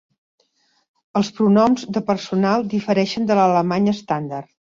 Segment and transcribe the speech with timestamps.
[1.21, 4.53] Els pronoms de personal difereixen de l'alemany estàndard.